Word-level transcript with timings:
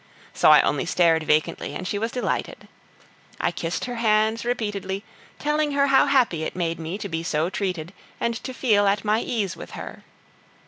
So 0.33 0.49
I 0.49 0.63
only 0.63 0.87
stared 0.87 1.21
vacantly 1.21 1.75
and 1.75 1.87
she 1.87 1.99
was 1.99 2.09
delighted. 2.11 2.67
I 3.39 3.51
kissed 3.51 3.85
her 3.85 3.97
hands 3.97 4.43
repeatedly, 4.43 5.03
telling 5.37 5.73
her 5.73 5.85
how 5.89 6.07
happy 6.07 6.41
it 6.41 6.55
made 6.55 6.79
me 6.79 6.97
to 6.97 7.07
be 7.07 7.21
so 7.21 7.51
treated 7.51 7.93
and 8.19 8.33
to 8.43 8.51
feel 8.51 8.87
at 8.87 9.05
my 9.05 9.19
ease 9.21 9.55
with 9.55 9.73
her. 9.77 10.03